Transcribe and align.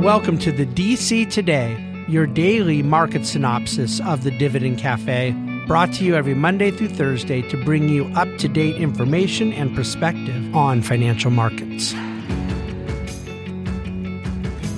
Welcome 0.00 0.38
to 0.38 0.50
the 0.50 0.64
DC 0.64 1.30
Today, 1.30 1.76
your 2.08 2.26
daily 2.26 2.82
market 2.82 3.26
synopsis 3.26 4.00
of 4.00 4.24
the 4.24 4.30
Dividend 4.30 4.78
Cafe, 4.78 5.32
brought 5.66 5.92
to 5.92 6.04
you 6.04 6.14
every 6.14 6.32
Monday 6.32 6.70
through 6.70 6.88
Thursday 6.88 7.42
to 7.50 7.62
bring 7.66 7.86
you 7.90 8.06
up 8.16 8.26
to 8.38 8.48
date 8.48 8.76
information 8.76 9.52
and 9.52 9.76
perspective 9.76 10.56
on 10.56 10.80
financial 10.80 11.30
markets. 11.30 11.92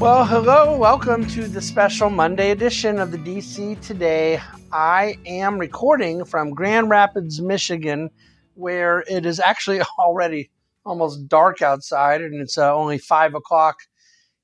Well, 0.00 0.24
hello, 0.24 0.76
welcome 0.76 1.24
to 1.28 1.46
the 1.46 1.62
special 1.62 2.10
Monday 2.10 2.50
edition 2.50 2.98
of 2.98 3.12
the 3.12 3.18
DC 3.18 3.80
Today. 3.80 4.40
I 4.72 5.18
am 5.24 5.56
recording 5.56 6.24
from 6.24 6.50
Grand 6.50 6.90
Rapids, 6.90 7.40
Michigan, 7.40 8.10
where 8.54 9.04
it 9.08 9.24
is 9.24 9.38
actually 9.38 9.82
already 10.00 10.50
almost 10.84 11.28
dark 11.28 11.62
outside 11.62 12.22
and 12.22 12.40
it's 12.40 12.58
uh, 12.58 12.74
only 12.74 12.98
five 12.98 13.36
o'clock 13.36 13.82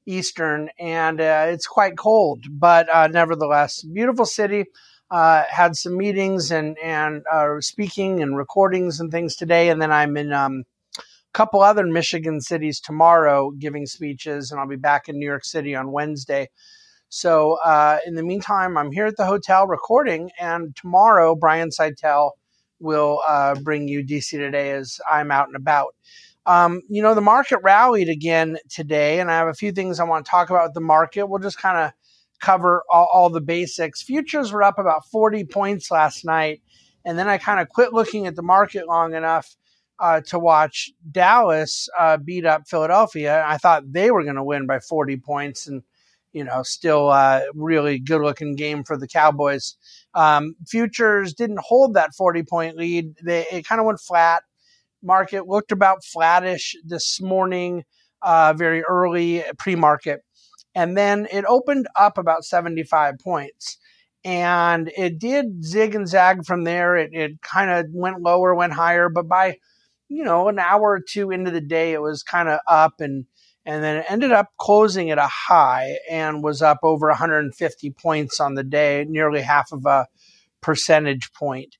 Eastern, 0.08 0.70
and 0.78 1.20
uh, 1.20 1.46
it's 1.48 1.66
quite 1.66 1.96
cold, 1.96 2.44
but 2.50 2.88
uh, 2.92 3.06
nevertheless, 3.08 3.82
beautiful 3.82 4.26
city. 4.26 4.64
Uh, 5.10 5.44
had 5.48 5.74
some 5.74 5.96
meetings 5.96 6.50
and 6.50 6.76
and 6.82 7.22
uh, 7.32 7.60
speaking 7.60 8.22
and 8.22 8.36
recordings 8.36 9.00
and 9.00 9.10
things 9.10 9.36
today, 9.36 9.70
and 9.70 9.80
then 9.80 9.90
I'm 9.90 10.16
in 10.18 10.32
um, 10.32 10.64
a 10.98 11.02
couple 11.32 11.62
other 11.62 11.86
Michigan 11.86 12.40
cities 12.40 12.80
tomorrow 12.80 13.50
giving 13.52 13.86
speeches, 13.86 14.50
and 14.50 14.60
I'll 14.60 14.68
be 14.68 14.76
back 14.76 15.08
in 15.08 15.18
New 15.18 15.26
York 15.26 15.44
City 15.44 15.74
on 15.74 15.92
Wednesday. 15.92 16.48
So 17.10 17.58
uh, 17.64 17.98
in 18.06 18.16
the 18.16 18.22
meantime, 18.22 18.76
I'm 18.76 18.92
here 18.92 19.06
at 19.06 19.16
the 19.16 19.24
hotel 19.24 19.66
recording, 19.66 20.30
and 20.38 20.76
tomorrow 20.76 21.34
Brian 21.34 21.70
Szytel 21.70 22.32
will 22.80 23.22
uh, 23.26 23.54
bring 23.56 23.88
you 23.88 24.04
DC 24.04 24.30
today 24.30 24.72
as 24.72 25.00
I'm 25.10 25.30
out 25.30 25.46
and 25.46 25.56
about. 25.56 25.94
Um, 26.48 26.80
you 26.88 27.02
know, 27.02 27.14
the 27.14 27.20
market 27.20 27.58
rallied 27.62 28.08
again 28.08 28.56
today, 28.70 29.20
and 29.20 29.30
I 29.30 29.36
have 29.36 29.48
a 29.48 29.54
few 29.54 29.70
things 29.70 30.00
I 30.00 30.04
want 30.04 30.24
to 30.24 30.30
talk 30.30 30.48
about 30.48 30.68
with 30.68 30.74
the 30.74 30.80
market. 30.80 31.26
We'll 31.26 31.40
just 31.40 31.60
kind 31.60 31.76
of 31.76 31.92
cover 32.40 32.84
all, 32.90 33.06
all, 33.12 33.28
the 33.28 33.42
basics. 33.42 34.00
Futures 34.00 34.50
were 34.50 34.62
up 34.62 34.78
about 34.78 35.04
40 35.12 35.44
points 35.44 35.90
last 35.90 36.24
night, 36.24 36.62
and 37.04 37.18
then 37.18 37.28
I 37.28 37.36
kind 37.36 37.60
of 37.60 37.68
quit 37.68 37.92
looking 37.92 38.26
at 38.26 38.34
the 38.34 38.42
market 38.42 38.88
long 38.88 39.14
enough 39.14 39.56
uh, 39.98 40.22
to 40.22 40.38
watch 40.38 40.90
Dallas 41.12 41.86
uh, 41.98 42.16
beat 42.16 42.46
up 42.46 42.66
Philadelphia. 42.66 43.44
I 43.46 43.58
thought 43.58 43.92
they 43.92 44.10
were 44.10 44.24
going 44.24 44.36
to 44.36 44.42
win 44.44 44.66
by 44.66 44.80
40 44.80 45.18
points, 45.18 45.66
and 45.66 45.82
you 46.32 46.44
know, 46.44 46.62
still 46.62 47.10
uh, 47.10 47.42
really 47.54 47.98
good 47.98 48.22
looking 48.22 48.56
game 48.56 48.84
for 48.84 48.96
the 48.96 49.08
Cowboys. 49.08 49.76
Um, 50.14 50.54
futures 50.66 51.34
didn't 51.34 51.60
hold 51.60 51.92
that 51.92 52.14
40 52.14 52.44
point 52.44 52.78
lead. 52.78 53.16
They 53.22 53.44
it 53.52 53.66
kind 53.66 53.82
of 53.82 53.86
went 53.86 54.00
flat 54.00 54.44
market 55.02 55.46
looked 55.46 55.72
about 55.72 56.04
flattish 56.04 56.74
this 56.84 57.20
morning, 57.20 57.84
uh, 58.22 58.52
very 58.56 58.82
early 58.82 59.44
pre 59.58 59.74
market. 59.76 60.20
And 60.74 60.96
then 60.96 61.26
it 61.32 61.44
opened 61.46 61.88
up 61.98 62.18
about 62.18 62.44
75 62.44 63.14
points. 63.22 63.78
And 64.24 64.90
it 64.96 65.18
did 65.18 65.64
zig 65.64 65.94
and 65.94 66.06
zag 66.06 66.44
from 66.44 66.64
there. 66.64 66.96
It, 66.96 67.10
it 67.12 67.42
kind 67.42 67.70
of 67.70 67.86
went 67.92 68.20
lower, 68.20 68.54
went 68.54 68.72
higher, 68.72 69.08
but 69.08 69.28
by, 69.28 69.56
you 70.08 70.24
know, 70.24 70.48
an 70.48 70.58
hour 70.58 70.82
or 70.82 71.00
two 71.00 71.30
into 71.30 71.50
the 71.50 71.60
day, 71.60 71.92
it 71.92 72.02
was 72.02 72.22
kind 72.22 72.48
of 72.48 72.60
up 72.68 73.00
and, 73.00 73.24
and 73.64 73.82
then 73.82 73.98
it 73.98 74.06
ended 74.08 74.32
up 74.32 74.48
closing 74.58 75.10
at 75.10 75.18
a 75.18 75.26
high 75.26 75.98
and 76.10 76.42
was 76.42 76.62
up 76.62 76.78
over 76.82 77.08
150 77.08 77.90
points 77.90 78.40
on 78.40 78.54
the 78.54 78.64
day, 78.64 79.04
nearly 79.08 79.40
half 79.40 79.72
of 79.72 79.86
a 79.86 80.06
percentage 80.60 81.32
point. 81.32 81.76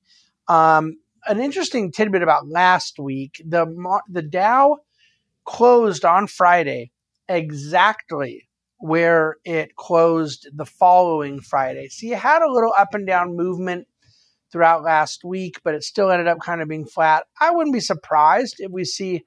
Um, 0.47 0.97
an 1.29 1.39
interesting 1.39 1.91
tidbit 1.91 2.23
about 2.23 2.47
last 2.47 2.99
week 2.99 3.41
the 3.45 3.65
the 4.09 4.23
Dow 4.23 4.77
closed 5.45 6.03
on 6.03 6.27
Friday 6.27 6.91
exactly 7.27 8.49
where 8.79 9.35
it 9.45 9.75
closed 9.75 10.47
the 10.53 10.65
following 10.65 11.39
Friday. 11.39 11.87
So 11.89 12.07
you 12.07 12.15
had 12.15 12.41
a 12.41 12.51
little 12.51 12.73
up 12.75 12.93
and 12.93 13.05
down 13.05 13.35
movement 13.35 13.87
throughout 14.51 14.83
last 14.83 15.23
week, 15.23 15.59
but 15.63 15.75
it 15.75 15.83
still 15.83 16.09
ended 16.09 16.27
up 16.27 16.39
kind 16.39 16.61
of 16.61 16.67
being 16.67 16.87
flat. 16.87 17.25
I 17.39 17.51
wouldn't 17.51 17.73
be 17.73 17.79
surprised 17.79 18.55
if 18.59 18.71
we 18.71 18.83
see 18.83 19.23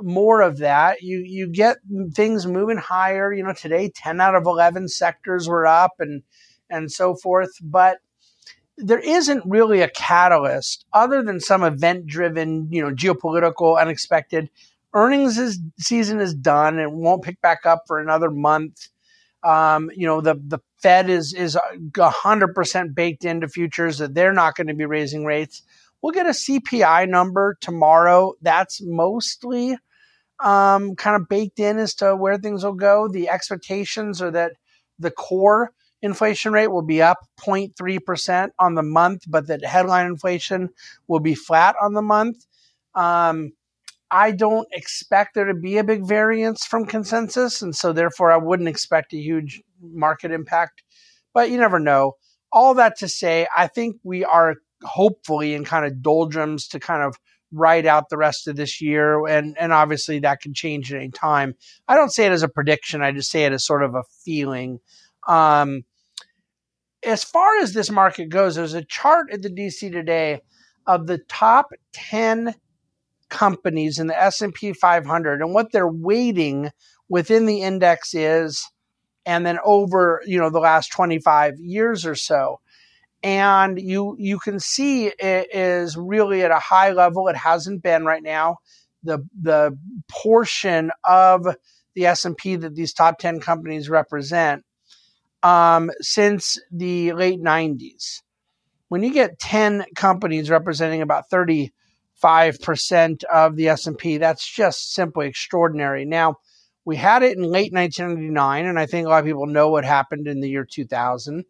more 0.00 0.42
of 0.42 0.58
that. 0.58 1.00
You 1.00 1.22
you 1.24 1.48
get 1.48 1.78
things 2.14 2.46
moving 2.46 2.76
higher. 2.76 3.32
You 3.32 3.44
know, 3.44 3.54
today 3.54 3.90
10 3.94 4.20
out 4.20 4.34
of 4.34 4.44
11 4.44 4.88
sectors 4.88 5.48
were 5.48 5.66
up 5.66 5.92
and 6.00 6.22
and 6.68 6.92
so 6.92 7.14
forth, 7.14 7.52
but 7.62 7.98
there 8.78 8.98
isn't 8.98 9.42
really 9.46 9.80
a 9.80 9.88
catalyst 9.88 10.84
other 10.92 11.22
than 11.22 11.40
some 11.40 11.62
event 11.62 12.06
driven, 12.06 12.68
you 12.70 12.82
know, 12.82 12.94
geopolitical, 12.94 13.80
unexpected. 13.80 14.50
Earnings 14.92 15.38
is, 15.38 15.58
season 15.78 16.20
is 16.20 16.34
done 16.34 16.78
and 16.78 16.92
won't 16.92 17.22
pick 17.22 17.40
back 17.40 17.64
up 17.64 17.84
for 17.86 17.98
another 17.98 18.30
month. 18.30 18.88
Um, 19.42 19.90
you 19.94 20.06
know, 20.06 20.20
the, 20.20 20.34
the 20.34 20.58
Fed 20.82 21.08
is, 21.08 21.32
is 21.32 21.56
100% 21.92 22.94
baked 22.94 23.24
into 23.24 23.48
futures 23.48 23.98
that 23.98 24.14
they're 24.14 24.32
not 24.32 24.56
going 24.56 24.66
to 24.66 24.74
be 24.74 24.84
raising 24.84 25.24
rates. 25.24 25.62
We'll 26.02 26.12
get 26.12 26.26
a 26.26 26.30
CPI 26.30 27.08
number 27.08 27.56
tomorrow. 27.60 28.34
That's 28.42 28.80
mostly 28.82 29.76
um, 30.40 30.96
kind 30.96 31.20
of 31.20 31.28
baked 31.28 31.58
in 31.58 31.78
as 31.78 31.94
to 31.96 32.14
where 32.14 32.36
things 32.36 32.64
will 32.64 32.74
go. 32.74 33.08
The 33.08 33.28
expectations 33.28 34.20
are 34.20 34.30
that 34.32 34.52
the 34.98 35.10
core 35.10 35.72
inflation 36.02 36.52
rate 36.52 36.68
will 36.68 36.84
be 36.84 37.02
up 37.02 37.18
0.3% 37.40 38.48
on 38.58 38.74
the 38.74 38.82
month, 38.82 39.22
but 39.28 39.46
that 39.48 39.64
headline 39.64 40.06
inflation 40.06 40.70
will 41.08 41.20
be 41.20 41.34
flat 41.34 41.74
on 41.80 41.94
the 41.94 42.02
month. 42.02 42.46
Um, 42.94 43.52
I 44.10 44.30
don't 44.30 44.68
expect 44.72 45.34
there 45.34 45.46
to 45.46 45.54
be 45.54 45.78
a 45.78 45.84
big 45.84 46.06
variance 46.06 46.64
from 46.64 46.86
consensus, 46.86 47.60
and 47.60 47.74
so 47.74 47.92
therefore 47.92 48.30
I 48.30 48.36
wouldn't 48.36 48.68
expect 48.68 49.12
a 49.12 49.18
huge 49.18 49.62
market 49.80 50.30
impact. 50.30 50.82
But 51.34 51.50
you 51.50 51.58
never 51.58 51.78
know. 51.78 52.12
All 52.52 52.74
that 52.74 52.96
to 52.98 53.08
say, 53.08 53.46
I 53.54 53.66
think 53.66 53.96
we 54.04 54.24
are 54.24 54.54
hopefully 54.84 55.54
in 55.54 55.64
kind 55.64 55.84
of 55.84 56.02
doldrums 56.02 56.68
to 56.68 56.78
kind 56.78 57.02
of 57.02 57.16
ride 57.52 57.86
out 57.86 58.08
the 58.08 58.16
rest 58.16 58.46
of 58.48 58.56
this 58.56 58.80
year, 58.80 59.26
and 59.26 59.56
and 59.58 59.72
obviously 59.72 60.20
that 60.20 60.40
can 60.40 60.54
change 60.54 60.92
at 60.92 60.98
any 60.98 61.10
time. 61.10 61.54
I 61.88 61.96
don't 61.96 62.12
say 62.12 62.26
it 62.26 62.32
as 62.32 62.42
a 62.42 62.48
prediction; 62.48 63.02
I 63.02 63.12
just 63.12 63.30
say 63.30 63.44
it 63.44 63.52
as 63.52 63.66
sort 63.66 63.82
of 63.82 63.94
a 63.94 64.04
feeling. 64.24 64.78
Um, 65.26 65.84
as 67.04 67.22
far 67.22 67.58
as 67.58 67.72
this 67.72 67.90
market 67.90 68.28
goes, 68.28 68.56
there's 68.56 68.74
a 68.74 68.84
chart 68.84 69.30
at 69.32 69.42
the 69.42 69.50
DC 69.50 69.92
today 69.92 70.40
of 70.86 71.06
the 71.06 71.18
top 71.18 71.70
10 71.92 72.54
companies 73.28 73.98
in 73.98 74.06
the 74.06 74.20
S&P 74.20 74.72
500 74.72 75.40
and 75.40 75.52
what 75.52 75.72
their 75.72 75.88
weighting 75.88 76.70
within 77.08 77.46
the 77.46 77.62
index 77.62 78.14
is 78.14 78.68
and 79.24 79.44
then 79.44 79.58
over, 79.64 80.22
you 80.24 80.38
know, 80.38 80.50
the 80.50 80.60
last 80.60 80.92
25 80.92 81.58
years 81.58 82.06
or 82.06 82.14
so. 82.14 82.60
And 83.22 83.80
you 83.80 84.14
you 84.18 84.38
can 84.38 84.60
see 84.60 85.06
it 85.06 85.48
is 85.52 85.96
really 85.96 86.42
at 86.42 86.52
a 86.52 86.60
high 86.60 86.92
level. 86.92 87.26
It 87.26 87.36
hasn't 87.36 87.82
been 87.82 88.04
right 88.04 88.22
now. 88.22 88.58
The 89.02 89.18
the 89.40 89.76
portion 90.08 90.92
of 91.04 91.46
the 91.94 92.06
S&P 92.06 92.56
that 92.56 92.74
these 92.76 92.92
top 92.92 93.18
10 93.18 93.40
companies 93.40 93.88
represent 93.88 94.64
um, 95.42 95.90
since 96.00 96.58
the 96.70 97.12
late 97.12 97.40
90s. 97.40 98.22
When 98.88 99.02
you 99.02 99.12
get 99.12 99.38
10 99.38 99.84
companies 99.94 100.48
representing 100.50 101.02
about 101.02 101.24
35% 101.32 101.70
of 103.24 103.56
the 103.56 103.68
S&P, 103.68 104.18
that's 104.18 104.48
just 104.48 104.92
simply 104.92 105.26
extraordinary. 105.26 106.04
Now, 106.04 106.36
we 106.84 106.96
had 106.96 107.24
it 107.24 107.36
in 107.36 107.42
late 107.42 107.72
1999, 107.72 108.64
and 108.64 108.78
I 108.78 108.86
think 108.86 109.06
a 109.06 109.10
lot 109.10 109.18
of 109.18 109.24
people 109.24 109.46
know 109.46 109.70
what 109.70 109.84
happened 109.84 110.28
in 110.28 110.40
the 110.40 110.48
year 110.48 110.64
2000. 110.64 111.44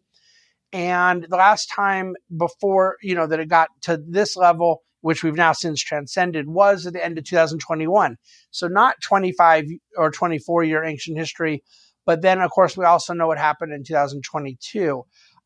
And 0.73 1.25
the 1.29 1.37
last 1.37 1.67
time 1.67 2.15
before, 2.35 2.97
you 3.01 3.15
know, 3.15 3.27
that 3.27 3.39
it 3.39 3.47
got 3.47 3.69
to 3.83 3.97
this 3.97 4.35
level, 4.35 4.81
which 5.01 5.23
we've 5.23 5.35
now 5.35 5.53
since 5.53 5.81
transcended, 5.81 6.47
was 6.47 6.85
at 6.85 6.93
the 6.93 7.05
end 7.05 7.17
of 7.17 7.23
2021. 7.23 8.17
So 8.49 8.67
not 8.67 8.95
25 9.01 9.65
or 9.95 10.11
24 10.11 10.63
year 10.63 10.83
ancient 10.83 11.17
history, 11.17 11.63
but 12.07 12.21
then, 12.21 12.39
of 12.39 12.49
course, 12.49 12.77
we 12.77 12.85
also 12.85 13.13
know 13.13 13.27
what 13.27 13.37
happened 13.37 13.73
in 13.73 13.83
2022. 13.83 15.03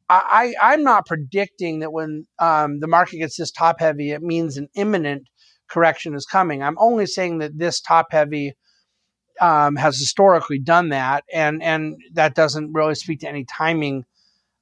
I, 0.08 0.54
am 0.62 0.84
not 0.84 1.08
predicting 1.08 1.80
that 1.80 1.92
when 1.92 2.28
um, 2.38 2.80
the 2.80 2.88
market 2.88 3.18
gets 3.18 3.38
this 3.38 3.50
top 3.50 3.80
heavy, 3.80 4.12
it 4.12 4.22
means 4.22 4.58
an 4.58 4.68
imminent 4.76 5.28
correction 5.70 6.14
is 6.14 6.26
coming. 6.26 6.62
I'm 6.62 6.78
only 6.78 7.06
saying 7.08 7.40
that 7.40 7.58
this 7.58 7.82
top 7.82 8.08
heavy 8.12 8.54
um, 9.40 9.76
has 9.78 9.98
historically 9.98 10.60
done 10.60 10.90
that, 10.90 11.24
and 11.34 11.64
and 11.64 11.96
that 12.14 12.36
doesn't 12.36 12.74
really 12.74 12.96
speak 12.96 13.22
to 13.22 13.30
any 13.30 13.46
timing, 13.46 14.04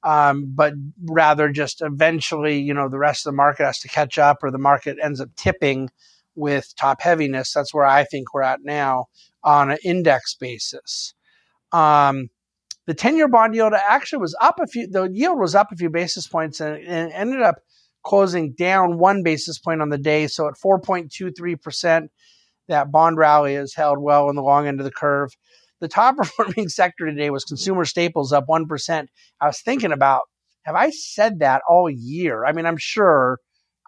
um, 0.02 0.52
but 0.54 0.72
rather 1.04 1.50
just 1.50 1.82
eventually, 1.82 2.60
you 2.60 2.72
know, 2.72 2.88
the 2.88 2.98
rest 2.98 3.26
of 3.26 3.32
the 3.32 3.36
market 3.36 3.64
has 3.66 3.80
to 3.80 3.88
catch 3.88 4.18
up, 4.18 4.38
or 4.42 4.50
the 4.50 4.58
market 4.58 4.96
ends 5.02 5.20
up 5.20 5.28
tipping 5.36 5.90
with 6.34 6.72
top 6.76 7.02
heaviness. 7.02 7.52
That's 7.52 7.74
where 7.74 7.84
I 7.84 8.04
think 8.04 8.32
we're 8.32 8.42
at 8.42 8.60
now 8.62 9.06
on 9.42 9.70
an 9.72 9.78
index 9.84 10.34
basis. 10.34 11.12
Um, 11.72 12.28
the 12.86 12.94
10 12.94 13.16
year 13.16 13.28
bond 13.28 13.54
yield 13.54 13.72
actually 13.74 14.20
was 14.20 14.36
up 14.40 14.58
a 14.60 14.66
few, 14.66 14.88
the 14.88 15.04
yield 15.04 15.38
was 15.38 15.54
up 15.54 15.70
a 15.72 15.76
few 15.76 15.90
basis 15.90 16.26
points 16.26 16.60
and, 16.60 16.76
and 16.76 17.12
ended 17.12 17.42
up 17.42 17.56
closing 18.02 18.52
down 18.52 18.98
one 18.98 19.22
basis 19.22 19.58
point 19.58 19.82
on 19.82 19.90
the 19.90 19.98
day. 19.98 20.26
So 20.26 20.48
at 20.48 20.54
4.23%, 20.54 22.08
that 22.68 22.90
bond 22.90 23.16
rally 23.16 23.54
has 23.54 23.74
held 23.74 23.98
well 23.98 24.28
in 24.30 24.36
the 24.36 24.42
long 24.42 24.66
end 24.66 24.80
of 24.80 24.84
the 24.84 24.90
curve. 24.90 25.30
the 25.80 25.88
top 25.88 26.16
performing 26.18 26.68
sector 26.68 27.06
today 27.06 27.30
was 27.30 27.44
consumer 27.44 27.84
staples 27.84 28.32
up 28.32 28.46
1%. 28.48 29.06
I 29.40 29.46
was 29.46 29.60
thinking 29.60 29.92
about, 29.92 30.22
have 30.62 30.74
I 30.74 30.90
said 30.90 31.40
that 31.40 31.62
all 31.68 31.88
year? 31.90 32.44
I 32.44 32.52
mean, 32.52 32.66
I'm 32.66 32.76
sure 32.76 33.38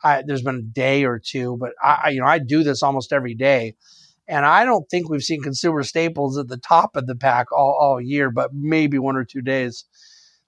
I, 0.02 0.23
there's 0.26 0.43
been 0.43 0.56
a 0.56 0.62
day 0.62 1.05
or 1.05 1.20
two, 1.25 1.56
but 1.61 1.73
I, 1.82 2.11
you 2.11 2.20
know, 2.20 2.26
I 2.26 2.38
do 2.38 2.62
this 2.62 2.82
almost 2.82 3.12
every 3.12 3.35
day. 3.35 3.75
And 4.32 4.46
I 4.46 4.64
don't 4.64 4.88
think 4.88 5.11
we've 5.11 5.23
seen 5.23 5.43
consumer 5.43 5.82
staples 5.82 6.38
at 6.38 6.49
the 6.49 6.56
top 6.56 6.96
of 6.96 7.06
the 7.06 7.14
pack 7.14 7.52
all, 7.52 7.76
all 7.79 8.00
year, 8.00 8.31
but 8.31 8.55
maybe 8.55 8.99
one 8.99 9.14
or 9.14 9.25
two 9.26 9.43
days. 9.43 9.84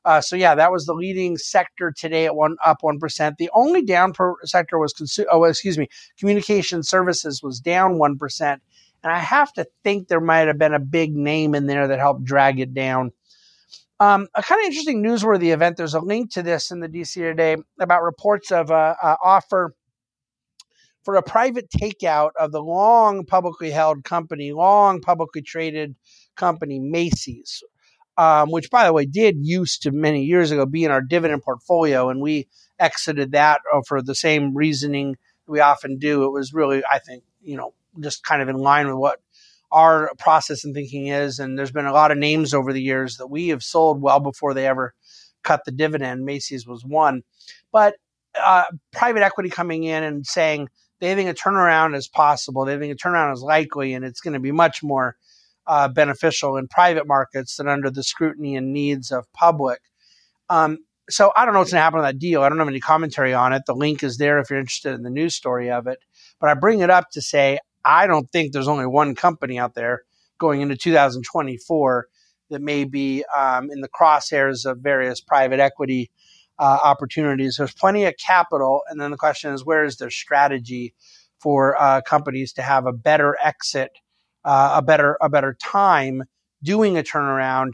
Uh, 0.07 0.23
so 0.23 0.37
yeah, 0.37 0.55
that 0.55 0.73
was 0.73 0.87
the 0.87 0.95
leading 0.95 1.37
sector 1.37 1.93
today 1.95 2.25
at 2.25 2.35
one 2.35 2.57
up 2.65 2.79
one 2.81 2.99
percent. 2.99 3.37
The 3.37 3.51
only 3.53 3.85
down 3.85 4.15
per 4.15 4.37
sector 4.45 4.79
was 4.79 4.95
consu- 4.95 5.27
oh 5.31 5.45
excuse 5.45 5.77
me, 5.77 5.89
communication 6.19 6.83
services 6.83 7.43
was 7.43 7.61
down 7.61 7.99
one 7.99 8.17
percent, 8.17 8.63
and 9.03 9.13
I 9.13 9.19
have 9.19 9.53
to 9.53 9.67
think 9.83 10.09
there 10.09 10.21
might 10.21 10.47
have 10.47 10.59
been 10.59 10.73
a 10.73 10.81
big 10.81 11.15
name 11.15 11.55
in 11.55 11.67
there 11.67 11.87
that 11.87 11.99
helped 11.99 12.25
drag 12.25 12.61
it 12.61 12.73
down. 12.73 13.13
Um, 14.01 14.29
a 14.35 14.43
kind 14.43 14.63
of 14.63 14.67
interesting 14.67 15.03
newsworthy 15.03 15.53
event. 15.53 15.77
There's 15.77 15.95
a 15.95 16.01
link 16.01 16.33
to 16.33 16.43
this 16.43 16.71
in 16.71 16.81
the 16.81 16.89
DC 16.89 17.15
today 17.17 17.57
about 17.79 18.03
reports 18.03 18.51
of 18.51 18.71
a, 18.71 18.97
offer 19.23 19.75
for 21.05 21.17
a 21.17 21.23
private 21.23 21.71
takeout 21.71 22.31
of 22.39 22.51
the 22.51 22.63
long 22.63 23.25
publicly 23.25 23.71
held 23.71 24.05
company, 24.05 24.53
long 24.53 25.01
publicly 25.01 25.43
traded 25.43 25.95
company 26.37 26.81
Macy's 26.81 27.63
um, 28.17 28.51
which 28.51 28.71
by 28.71 28.85
the 28.85 28.93
way 28.93 29.07
did 29.07 29.37
used 29.41 29.83
to 29.83 29.91
many 29.91 30.25
years 30.25 30.51
ago 30.51 30.67
be 30.67 30.85
in 30.85 30.91
our 30.91 31.01
dividend 31.01 31.43
portfolio, 31.43 32.09
and 32.11 32.21
we 32.21 32.49
exited 32.79 33.33
that 33.33 33.61
uh, 33.73 33.81
for 33.87 34.03
the 34.03 34.15
same 34.15 34.55
reasoning 34.55 35.17
we 35.47 35.61
often 35.61 35.99
do. 35.99 36.25
It 36.25 36.33
was 36.33 36.55
really, 36.55 36.83
I 36.91 36.99
think, 36.99 37.25
you 37.43 37.57
know, 37.57 37.75
just 38.01 38.25
kind 38.25 38.43
of 38.43 38.49
in 38.49 38.57
line 38.57 38.87
with 38.87 38.97
what 38.97 39.21
our 39.71 40.13
process 40.19 40.65
and 40.65 40.75
thinking 40.75 41.09
is. 41.09 41.39
And 41.39 41.59
there's 41.59 41.73
been 41.73 41.87
a 41.87 41.93
lot 41.93 42.13
of 42.13 42.19
names 42.19 42.55
over 42.55 42.73
the 42.73 42.83
years 42.83 43.17
that 43.17 43.27
we 43.27 43.49
have 43.49 43.63
sold 43.63 44.01
well 44.01 44.21
before 44.21 44.55
they 44.55 44.67
ever 44.67 44.95
cut 45.43 45.65
the 45.65 45.73
dividend. 45.73 46.25
Macy's 46.25 46.67
was 46.67 46.85
one, 46.85 47.23
but 47.73 47.97
uh, 48.41 48.65
private 48.93 49.23
equity 49.23 49.51
coming 49.51 49.85
in 49.85 50.03
and 50.03 50.27
saying 50.27 50.69
they 51.01 51.15
think 51.15 51.29
a 51.29 51.35
turnaround 51.35 51.97
is 51.97 52.09
possible. 52.09 52.65
They 52.65 52.79
think 52.79 52.93
a 52.93 52.97
turnaround 52.97 53.33
is 53.35 53.43
likely, 53.43 53.95
and 53.95 54.05
it's 54.05 54.21
going 54.21 54.35
to 54.35 54.41
be 54.41 54.53
much 54.53 54.83
more 54.83 55.17
uh, 55.67 55.89
beneficial 55.89 56.57
in 56.57 56.69
private 56.69 57.07
markets 57.07 57.57
than 57.57 57.69
under 57.69 57.91
the 57.91 58.03
scrutiny 58.03 58.57
and 58.57 58.73
needs 58.73 59.11
of 59.11 59.31
public. 59.33 59.81
Um, 60.49 60.79
so 61.11 61.33
I 61.37 61.45
don't 61.45 61.53
know 61.53 61.61
what's 61.61 61.73
going 61.73 61.81
to 61.81 61.85
happen 61.85 62.01
on 62.01 62.05
that 62.05 62.19
deal. 62.19 62.43
I 62.43 62.49
don't 62.49 62.59
have 62.59 62.69
any 62.69 62.81
commentary 62.81 63.35
on 63.35 63.53
it. 63.53 63.63
The 63.67 63.75
link 63.75 64.03
is 64.03 64.17
there 64.17 64.39
if 64.39 64.51
you're 64.51 64.59
interested 64.59 64.95
in 64.95 65.03
the 65.03 65.11
news 65.11 65.35
story 65.35 65.71
of 65.71 65.87
it. 65.87 65.99
But 66.41 66.51
I 66.51 66.55
bring 66.55 66.81
it 66.81 66.91
up 66.91 67.11
to 67.13 67.23
say 67.23 67.59
I 67.85 68.07
don't 68.07 68.31
think 68.31 68.53
there's 68.53 68.69
only 68.69 68.87
one 68.87 69.15
company 69.15 69.59
out 69.59 69.75
there 69.75 70.03
going 70.39 70.61
into 70.63 70.77
2024 70.77 72.07
that 72.51 72.63
may 72.63 72.85
be 72.85 73.25
um, 73.37 73.71
in 73.71 73.81
the 73.81 73.89
crosshairs 73.89 74.65
of 74.65 74.79
various 74.79 75.21
private 75.21 75.61
equity 75.61 76.11
uh, 76.59 76.79
opportunities. 76.83 77.57
There's 77.57 77.75
plenty 77.75 78.05
of 78.05 78.15
capital, 78.17 78.83
and 78.89 79.01
then 79.01 79.11
the 79.11 79.17
question 79.17 79.53
is, 79.53 79.65
where 79.65 79.85
is 79.85 79.97
their 79.97 80.11
strategy 80.11 80.95
for 81.41 81.81
uh, 81.81 82.01
companies 82.03 82.53
to 82.55 82.63
have 82.63 82.87
a 82.87 82.93
better 82.93 83.37
exit 83.43 83.91
uh, 84.45 84.75
a 84.77 84.83
better 84.83 85.17
a 85.21 85.29
better 85.29 85.55
time 85.55 86.23
doing 86.63 86.97
a 86.97 87.03
turnaround 87.03 87.73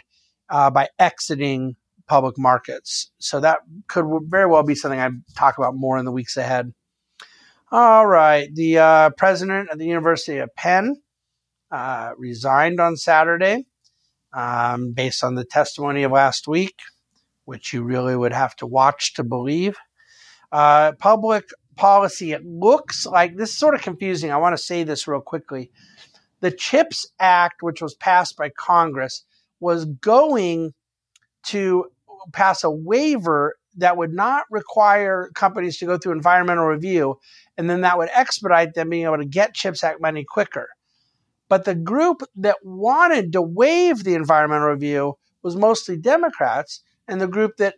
uh, 0.49 0.71
by 0.71 0.89
exiting 0.99 1.77
public 2.09 2.39
markets. 2.39 3.11
So 3.19 3.41
that 3.41 3.61
could 3.89 4.05
very 4.25 4.47
well 4.47 4.63
be 4.63 4.75
something 4.75 5.01
I 5.01 5.11
talk 5.37 5.59
about 5.59 5.75
more 5.75 5.99
in 5.99 6.05
the 6.05 6.13
weeks 6.13 6.37
ahead. 6.37 6.73
All 7.73 8.07
right, 8.07 8.53
the 8.53 8.79
uh, 8.79 9.11
president 9.11 9.71
of 9.71 9.79
the 9.79 9.87
University 9.87 10.39
of 10.39 10.53
Penn 10.57 11.01
uh, 11.71 12.11
resigned 12.19 12.81
on 12.81 12.97
Saturday, 12.97 13.67
um, 14.33 14.93
based 14.93 15.23
on 15.23 15.37
the 15.37 15.45
testimony 15.45 16.03
of 16.03 16.11
last 16.11 16.49
week, 16.49 16.75
which 17.51 17.73
you 17.73 17.83
really 17.83 18.15
would 18.15 18.33
have 18.33 18.55
to 18.55 18.65
watch 18.65 19.15
to 19.15 19.25
believe. 19.25 19.77
Uh, 20.53 20.93
public 21.01 21.49
policy, 21.75 22.31
it 22.31 22.47
looks 22.47 23.07
like 23.07 23.37
this 23.37 23.51
is 23.51 23.59
sort 23.59 23.75
of 23.75 23.83
confusing. 23.83 24.31
I 24.31 24.37
want 24.37 24.57
to 24.57 24.63
say 24.63 24.85
this 24.85 25.09
real 25.09 25.21
quickly. 25.21 25.73
The 26.43 26.53
CHIPS 26.53 27.09
Act, 27.19 27.57
which 27.61 27.83
was 27.83 27.97
passed 27.97 28.37
by 28.37 28.51
Congress, 28.51 29.25
was 29.59 29.85
going 29.85 30.75
to 31.47 31.87
pass 32.33 32.63
a 32.63 32.71
waiver 32.71 33.57
that 33.79 33.97
would 33.97 34.13
not 34.13 34.45
require 34.49 35.33
companies 35.35 35.77
to 35.79 35.87
go 35.87 35.99
through 35.99 36.13
environmental 36.13 36.67
review, 36.67 37.19
and 37.59 37.69
then 37.69 37.81
that 37.81 37.99
would 37.99 38.11
expedite 38.15 38.75
them 38.75 38.91
being 38.91 39.07
able 39.07 39.19
to 39.19 39.25
get 39.25 39.55
CHIPS 39.55 39.83
Act 39.83 40.01
money 40.01 40.25
quicker. 40.25 40.69
But 41.49 41.65
the 41.65 41.75
group 41.75 42.23
that 42.37 42.59
wanted 42.63 43.33
to 43.33 43.43
waive 43.43 44.05
the 44.05 44.15
environmental 44.15 44.69
review 44.69 45.19
was 45.43 45.57
mostly 45.57 45.97
Democrats, 45.97 46.85
and 47.09 47.21
the 47.21 47.29
group 47.29 47.57
that 47.59 47.75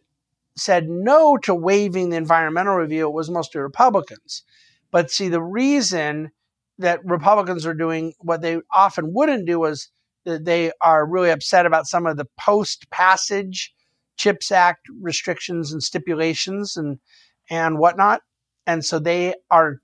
said 0.56 0.88
no 0.88 1.36
to 1.38 1.54
waiving 1.54 2.10
the 2.10 2.16
environmental 2.16 2.74
review 2.74 3.08
was 3.08 3.30
mostly 3.30 3.60
Republicans. 3.60 4.42
But 4.90 5.10
see, 5.10 5.28
the 5.28 5.42
reason 5.42 6.30
that 6.78 7.00
Republicans 7.04 7.64
are 7.66 7.74
doing 7.74 8.12
what 8.18 8.42
they 8.42 8.58
often 8.74 9.12
wouldn't 9.12 9.46
do 9.46 9.64
is 9.64 9.88
that 10.24 10.44
they 10.44 10.72
are 10.80 11.06
really 11.06 11.30
upset 11.30 11.66
about 11.66 11.86
some 11.86 12.06
of 12.06 12.16
the 12.16 12.28
post 12.38 12.90
passage 12.90 13.72
CHIPS 14.16 14.52
Act 14.52 14.86
restrictions 15.00 15.72
and 15.72 15.82
stipulations 15.82 16.76
and 16.76 16.98
and 17.50 17.78
whatnot. 17.78 18.20
And 18.66 18.84
so 18.84 18.98
they 18.98 19.34
are 19.50 19.80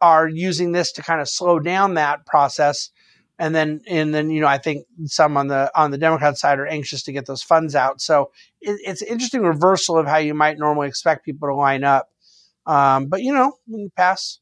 are 0.00 0.28
using 0.28 0.72
this 0.72 0.92
to 0.92 1.02
kind 1.02 1.20
of 1.20 1.28
slow 1.28 1.58
down 1.58 1.94
that 1.94 2.26
process. 2.26 2.90
And 3.38 3.54
then 3.54 3.82
and 3.86 4.14
then 4.14 4.30
you 4.30 4.40
know 4.40 4.46
I 4.46 4.58
think 4.58 4.86
some 5.04 5.36
on 5.36 5.48
the 5.48 5.70
on 5.78 5.90
the 5.90 5.98
Democrat 5.98 6.38
side 6.38 6.58
are 6.58 6.66
anxious 6.66 7.02
to 7.02 7.12
get 7.12 7.26
those 7.26 7.42
funds 7.42 7.74
out. 7.74 8.00
So 8.00 8.30
it, 8.60 8.80
it's 8.84 9.02
an 9.02 9.08
interesting 9.08 9.42
reversal 9.42 9.98
of 9.98 10.06
how 10.06 10.16
you 10.16 10.32
might 10.32 10.58
normally 10.58 10.88
expect 10.88 11.24
people 11.24 11.48
to 11.48 11.54
line 11.54 11.84
up. 11.84 12.08
Um, 12.64 13.06
but 13.06 13.22
you 13.22 13.34
know 13.34 13.58
when 13.66 13.82
you 13.82 13.90
pass 13.94 14.38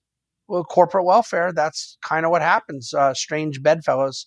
well, 0.46 0.64
corporate 0.64 1.04
welfare, 1.04 1.52
that's 1.52 1.96
kind 2.02 2.24
of 2.24 2.30
what 2.30 2.42
happens. 2.42 2.92
Uh, 2.92 3.14
strange 3.14 3.62
bedfellows. 3.62 4.26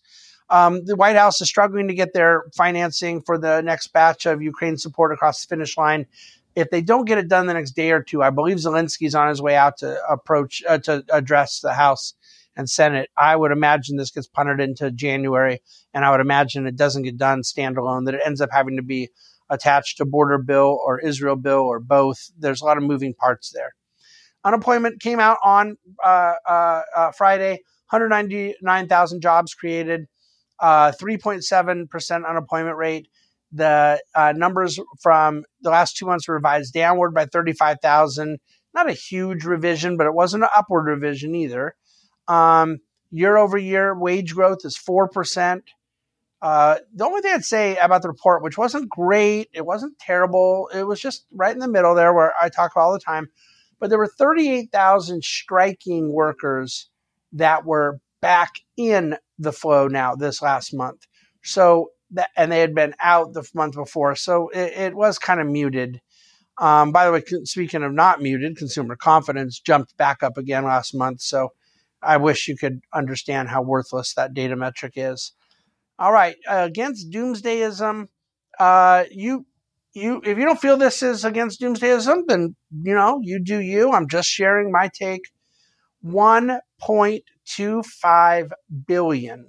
Um, 0.50 0.86
the 0.86 0.96
White 0.96 1.16
House 1.16 1.42
is 1.42 1.50
struggling 1.50 1.88
to 1.90 1.94
get 1.94 2.14
their 2.14 2.46
financing 2.56 3.22
for 3.22 3.38
the 3.38 3.62
next 3.62 3.88
batch 3.88 4.25
of 4.25 4.42
Ukraine 4.42 4.78
support 4.78 5.12
across 5.12 5.46
the 5.46 5.50
finish 5.50 5.78
line. 5.78 6.06
If 6.56 6.69
they 6.69 6.81
don't 6.81 7.06
get 7.06 7.18
it 7.18 7.28
done 7.28 7.46
the 7.46 7.54
next 7.54 7.72
day 7.72 7.92
or 7.92 8.02
two, 8.02 8.24
I 8.24 8.30
believe 8.30 8.58
Zelensky's 8.58 9.14
on 9.14 9.30
his 9.30 9.42
way 9.42 9.56
out 9.56 9.78
to 9.80 10.02
approach 10.10 10.64
uh, 10.68 10.80
to 10.80 11.04
address 11.12 11.60
the 11.60 11.74
House 11.74 12.14
and 12.57 12.69
Senate. 12.69 13.09
I 13.18 13.36
would 13.36 13.51
imagine 13.51 13.95
this 13.95 14.12
gets 14.12 14.27
punted 14.27 14.59
into 14.59 14.92
January, 14.92 15.62
and 15.94 16.04
I 16.04 16.12
would 16.12 16.19
imagine 16.19 16.68
it 16.68 16.75
doesn't 16.75 17.04
get 17.04 17.18
done 17.18 17.44
standalone. 17.44 18.06
That 18.06 18.15
it 18.15 18.21
ends 18.25 18.42
up 18.42 18.50
having 18.51 18.75
to 18.75 18.83
be 18.83 19.09
attached 19.50 19.98
to 19.98 20.06
border 20.06 20.39
bill 20.39 20.78
or 20.83 20.99
Israel 20.99 21.37
bill 21.37 21.61
or 21.61 21.80
both. 21.80 22.18
There's 22.37 22.61
a 22.61 22.66
lot 22.66 22.78
of 22.78 22.83
moving 22.83 23.14
parts 23.14 23.52
there. 23.54 23.73
Unemployment 24.44 24.99
came 24.99 25.19
out 25.19 25.37
on 25.44 25.78
uh, 26.04 26.33
uh, 26.47 26.81
uh 26.95 27.11
Friday 27.11 27.61
199,000 27.90 29.21
jobs 29.21 29.54
created, 29.54 30.07
3.7% 30.61 32.11
uh, 32.11 32.28
unemployment 32.28 32.76
rate. 32.76 33.07
The 33.54 34.02
uh, 34.14 34.33
numbers 34.35 34.78
from 35.02 35.44
the 35.61 35.69
last 35.69 35.95
two 35.95 36.06
months 36.06 36.28
were 36.28 36.35
revised 36.35 36.73
downward 36.73 37.14
by 37.14 37.26
35,000. 37.26 38.40
Not 38.73 38.90
a 38.90 38.94
huge 38.94 39.45
revision, 39.45 39.95
but 39.95 40.06
it 40.06 40.14
wasn't 40.14 40.44
an 40.44 40.49
upward 40.56 40.87
revision 40.87 41.33
either. 41.33 41.76
Um, 42.28 42.80
year 43.12 43.38
over 43.38 43.57
year, 43.57 43.98
wage 43.98 44.34
growth 44.34 44.60
is 44.64 44.78
4%. 44.78 45.62
Uh, 46.42 46.78
the 46.94 47.06
only 47.06 47.22
thing 47.22 47.34
I'd 47.34 47.46
say 47.46 47.78
about 47.78 48.04
the 48.04 48.10
report, 48.10 48.44
which 48.44 48.57
wasn't 48.57 48.90
great, 48.90 49.50
it 49.54 49.66
wasn't 49.66 49.98
terrible, 49.98 50.69
it 50.74 50.84
was 50.84 51.00
just 51.00 51.26
right 51.31 51.54
in 51.54 51.60
the 51.60 51.68
middle 51.68 51.96
there 51.96 52.14
where 52.14 52.34
I 52.40 52.50
talk 52.50 52.72
about 52.72 52.81
all 52.81 52.94
the 52.94 53.00
time, 53.00 53.30
but 53.80 53.90
there 53.90 53.98
were 53.98 54.07
38,000 54.07 55.24
striking 55.24 56.14
workers 56.14 56.90
that 57.34 57.66
were 57.66 58.00
back 58.22 58.56
in 58.76 59.18
the 59.40 59.52
flow 59.52 59.88
now 59.88 60.16
this 60.16 60.42
last 60.42 60.74
month. 60.74 61.07
So 61.44 61.92
that, 62.12 62.30
and 62.36 62.52
they 62.52 62.60
had 62.60 62.76
been 62.76 62.94
out 63.02 63.34
the 63.34 63.48
month 63.54 63.76
before. 63.76 64.16
So 64.16 64.50
it, 64.50 64.74
it 64.74 64.96
was 64.96 65.19
kind 65.19 65.40
of 65.40 65.48
muted. 65.48 66.02
Um, 66.60 66.92
by 66.92 67.06
the 67.06 67.12
way, 67.12 67.24
speaking 67.44 67.84
of 67.84 67.94
not 67.94 68.22
muted, 68.22 68.57
consumer 68.57 68.96
confidence 68.96 69.60
jumped 69.60 69.96
back 69.98 70.24
up 70.24 70.38
again 70.38 70.66
last 70.66 70.96
month. 70.96 71.22
So 71.22 71.54
I 72.01 72.18
wish 72.18 72.47
you 72.47 72.57
could 72.57 72.80
understand 72.94 73.49
how 73.49 73.61
worthless 73.61 74.16
that 74.16 74.33
data 74.33 74.56
metric 74.56 74.94
is. 74.95 75.33
All 75.99 76.11
right, 76.11 76.35
uh, 76.49 76.63
against 76.68 77.11
doomsdayism, 77.11 78.07
uh, 78.59 79.04
you 79.11 79.45
you 79.94 80.21
if 80.23 80.37
you 80.37 80.45
don't 80.45 80.61
feel 80.61 80.77
this 80.77 81.01
is 81.01 81.25
against 81.25 81.59
doomsdayism, 81.59 82.27
then 82.27 82.56
you 82.71 82.94
know 82.94 83.19
you 83.23 83.44
do 83.44 83.59
you. 83.59 83.92
I'm 83.92 84.07
just 84.07 84.30
sharing 84.30 84.71
my 84.71 84.92
take. 84.94 85.23
1.25 86.06 88.49
billion 88.85 89.47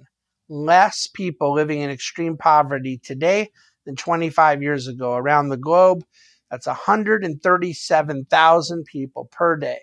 less 0.49 1.07
people 1.07 1.53
living 1.53 1.79
in 1.79 1.91
extreme 1.91 2.35
poverty 2.35 2.99
today 3.01 3.49
than 3.85 3.95
25 3.95 4.61
years 4.61 4.87
ago 4.87 5.13
around 5.13 5.47
the 5.49 5.57
globe. 5.57 6.03
That's 6.49 6.67
137,000 6.67 8.85
people 8.85 9.29
per 9.31 9.55
day 9.55 9.79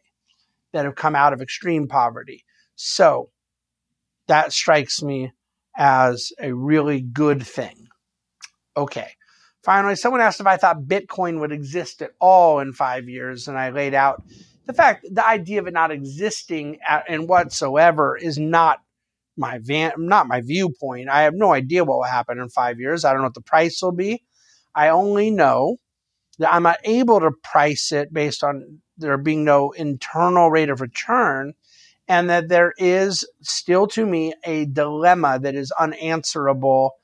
that 0.72 0.84
have 0.84 0.96
come 0.96 1.14
out 1.14 1.32
of 1.32 1.40
extreme 1.40 1.86
poverty. 1.86 2.44
So 2.76 3.30
that 4.28 4.52
strikes 4.52 5.02
me 5.02 5.32
as 5.76 6.32
a 6.40 6.52
really 6.52 7.00
good 7.00 7.46
thing. 7.46 7.88
Okay. 8.76 9.10
Finally, 9.64 9.96
someone 9.96 10.20
asked 10.20 10.40
if 10.40 10.46
I 10.46 10.56
thought 10.56 10.82
Bitcoin 10.82 11.40
would 11.40 11.50
exist 11.50 12.00
at 12.00 12.12
all 12.20 12.60
in 12.60 12.72
five 12.72 13.08
years, 13.08 13.48
and 13.48 13.58
I 13.58 13.70
laid 13.70 13.94
out 13.94 14.22
the 14.66 14.72
fact 14.72 15.06
the 15.10 15.26
idea 15.26 15.60
of 15.60 15.66
it 15.66 15.74
not 15.74 15.90
existing 15.90 16.78
in 17.08 17.26
whatsoever 17.26 18.16
is 18.16 18.38
not 18.38 18.78
my 19.36 19.58
van, 19.58 19.92
not 19.98 20.28
my 20.28 20.40
viewpoint. 20.40 21.08
I 21.08 21.22
have 21.22 21.34
no 21.34 21.52
idea 21.52 21.84
what 21.84 21.96
will 21.96 22.04
happen 22.04 22.38
in 22.38 22.48
five 22.48 22.78
years. 22.78 23.04
I 23.04 23.10
don't 23.10 23.20
know 23.20 23.26
what 23.26 23.34
the 23.34 23.40
price 23.40 23.80
will 23.82 23.92
be. 23.92 24.22
I 24.74 24.88
only 24.88 25.30
know 25.30 25.76
that 26.38 26.52
I'm 26.52 26.62
not 26.62 26.78
able 26.84 27.20
to 27.20 27.30
price 27.42 27.92
it 27.92 28.12
based 28.12 28.44
on 28.44 28.80
there 28.98 29.18
being 29.18 29.44
no 29.44 29.72
internal 29.72 30.50
rate 30.50 30.70
of 30.70 30.80
return, 30.80 31.54
and 32.08 32.30
that 32.30 32.48
there 32.48 32.72
is 32.78 33.28
still 33.42 33.86
to 33.88 34.06
me 34.06 34.32
a 34.44 34.66
dilemma 34.66 35.38
that 35.40 35.54
is 35.54 35.72
unanswerable 35.72 36.96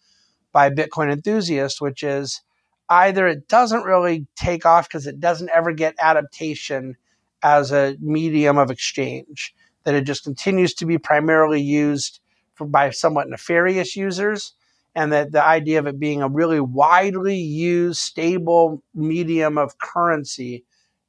by 0.53 0.71
Bitcoin 0.71 1.11
enthusiasts, 1.11 1.81
which 1.81 2.03
is 2.03 2.43
either 2.89 3.27
it 3.27 3.49
doesn't 3.49 3.85
really 3.85 4.27
take 4.37 4.67
off 4.67 4.89
because 4.89 5.07
it 5.07 5.19
doesn't 5.19 5.51
ever 5.51 5.73
get 5.73 5.95
adaptation 5.99 6.97
as 7.43 7.73
a 7.73 7.97
medium 8.01 8.59
of 8.59 8.71
exchange, 8.71 9.55
that 9.85 9.95
it 9.95 10.05
just 10.05 10.25
continues 10.25 10.75
to 10.75 10.87
be 10.87 10.99
primarily 10.99 11.61
used 11.61 12.21
for, 12.55 12.67
by 12.67 12.91
somewhat 12.91 13.29
nefarious 13.29 13.97
users, 13.97 14.53
and 14.95 15.11
that 15.13 15.33
the 15.33 15.43
idea 15.43 15.79
of 15.79 15.87
it 15.87 15.99
being 15.99 16.23
a 16.23 16.29
really 16.29 16.61
widely 16.61 17.37
used, 17.37 17.99
stable 17.99 18.83
medium 18.95 19.59
of 19.59 19.79
currency 19.79 20.65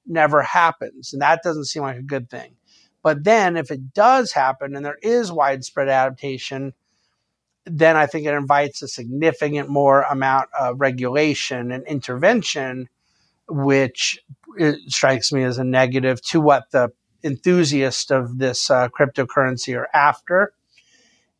never 0.07 0.41
happens. 0.41 1.13
And 1.13 1.21
that 1.21 1.43
doesn't 1.43 1.65
seem 1.65 1.83
like 1.83 1.97
a 1.97 2.01
good 2.01 2.29
thing. 2.29 2.55
But 3.03 3.23
then 3.23 3.57
if 3.57 3.69
it 3.69 3.93
does 3.93 4.31
happen 4.31 4.75
and 4.75 4.85
there 4.85 4.97
is 5.03 5.31
widespread 5.31 5.89
adaptation, 5.89 6.73
then 7.65 7.95
I 7.95 8.07
think 8.07 8.25
it 8.25 8.33
invites 8.33 8.81
a 8.81 8.87
significant 8.87 9.69
more 9.69 10.01
amount 10.03 10.49
of 10.57 10.79
regulation 10.79 11.71
and 11.71 11.85
intervention, 11.85 12.89
which 13.47 14.19
strikes 14.87 15.31
me 15.31 15.43
as 15.43 15.57
a 15.57 15.63
negative 15.63 16.21
to 16.27 16.41
what 16.41 16.71
the 16.71 16.91
enthusiasts 17.23 18.11
of 18.11 18.37
this 18.37 18.69
uh, 18.69 18.89
cryptocurrency 18.89 19.77
are 19.77 19.89
after. 19.93 20.53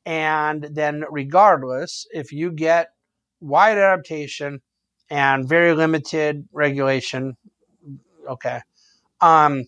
And 0.05 0.63
then, 0.63 1.05
regardless, 1.10 2.08
if 2.13 2.34
you 2.34 2.51
get 2.51 2.93
wide 3.39 3.77
adaptation 3.77 4.62
and 5.10 5.48
very 5.48 5.74
limited 5.74 6.48
regulation, 6.51 7.38
okay, 8.27 8.62
um, 9.22 9.65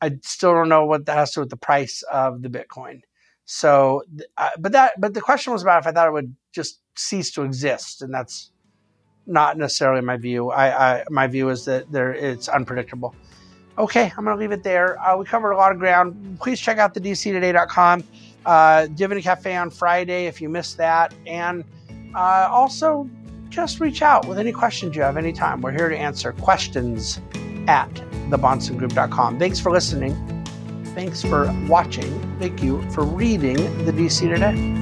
I 0.00 0.18
still 0.22 0.52
don't 0.52 0.68
know 0.68 0.84
what 0.84 1.06
that 1.06 1.16
has 1.16 1.32
to 1.32 1.36
do 1.36 1.40
with 1.42 1.50
the 1.50 1.56
price 1.56 2.02
of 2.10 2.42
the 2.42 2.48
Bitcoin. 2.48 3.02
So, 3.44 4.02
uh, 4.36 4.50
but 4.58 4.72
that, 4.72 5.00
but 5.00 5.14
the 5.14 5.20
question 5.20 5.52
was 5.52 5.62
about 5.62 5.80
if 5.80 5.86
I 5.86 5.92
thought 5.92 6.06
it 6.06 6.12
would 6.12 6.34
just 6.52 6.80
cease 6.96 7.30
to 7.32 7.42
exist, 7.42 8.02
and 8.02 8.12
that's 8.12 8.50
not 9.26 9.56
necessarily 9.56 10.00
my 10.00 10.16
view. 10.16 10.50
I, 10.50 10.98
I 10.98 11.04
my 11.10 11.26
view 11.26 11.48
is 11.50 11.64
that 11.64 11.90
there 11.90 12.12
it's 12.12 12.48
unpredictable. 12.48 13.14
Okay, 13.78 14.12
I'm 14.16 14.24
going 14.24 14.36
to 14.36 14.40
leave 14.40 14.50
it 14.50 14.64
there. 14.64 15.00
Uh, 15.00 15.16
we 15.16 15.24
covered 15.24 15.52
a 15.52 15.56
lot 15.56 15.70
of 15.70 15.78
ground. 15.78 16.38
Please 16.40 16.60
check 16.60 16.78
out 16.78 16.94
the 16.94 17.00
dctoday.com. 17.00 18.02
Uh, 18.44 18.86
Dividend 18.88 19.24
Cafe 19.24 19.54
on 19.54 19.70
Friday 19.70 20.26
if 20.26 20.40
you 20.40 20.48
missed 20.48 20.76
that, 20.78 21.14
and 21.26 21.64
uh, 22.14 22.48
also 22.50 23.08
just 23.48 23.80
reach 23.80 24.02
out 24.02 24.26
with 24.26 24.38
any 24.38 24.52
questions 24.52 24.96
you 24.96 25.02
have 25.02 25.16
anytime. 25.16 25.60
We're 25.60 25.72
here 25.72 25.88
to 25.88 25.96
answer 25.96 26.32
questions 26.32 27.20
at 27.66 28.07
thebahnsengroup.com. 28.30 29.38
Thanks 29.38 29.60
for 29.60 29.70
listening. 29.70 30.14
Thanks 30.94 31.22
for 31.22 31.52
watching. 31.68 32.38
Thank 32.38 32.62
you 32.62 32.82
for 32.90 33.04
reading 33.04 33.56
the 33.84 33.92
DC 33.92 34.28
Today. 34.32 34.78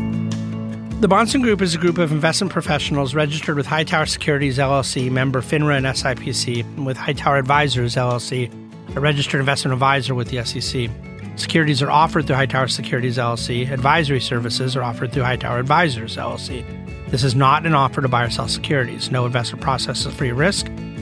The 1.01 1.09
Bahnsen 1.09 1.43
Group 1.43 1.61
is 1.61 1.75
a 1.75 1.79
group 1.79 1.99
of 1.99 2.11
investment 2.11 2.51
professionals 2.51 3.15
registered 3.15 3.57
with 3.57 3.67
Hightower 3.67 4.07
Securities 4.07 4.57
LLC, 4.57 5.11
member 5.11 5.43
FINRA 5.43 5.77
and 5.77 5.87
SIPC, 5.87 6.61
and 6.61 6.87
with 6.87 6.97
Hightower 6.97 7.37
Advisors 7.37 7.97
LLC, 7.97 8.51
a 8.97 9.01
registered 9.01 9.41
investment 9.41 9.75
advisor 9.75 10.15
with 10.15 10.31
the 10.31 10.43
SEC. 10.43 10.89
Securities 11.37 11.83
are 11.83 11.91
offered 11.91 12.27
through 12.27 12.37
Hightower 12.37 12.69
Securities 12.69 13.19
LLC. 13.19 13.71
Advisory 13.71 14.23
services 14.23 14.75
are 14.75 14.83
offered 14.83 15.13
through 15.13 15.25
Hightower 15.25 15.59
Advisors 15.59 16.17
LLC. 16.17 16.65
This 17.11 17.25
is 17.25 17.35
not 17.35 17.67
an 17.67 17.75
offer 17.75 18.01
to 18.01 18.09
buy 18.09 18.25
or 18.25 18.31
sell 18.31 18.49
securities. 18.49 19.11
No 19.11 19.27
investment 19.27 19.63
process 19.63 20.07
is 20.07 20.15
free 20.15 20.33
risk. 20.33 20.67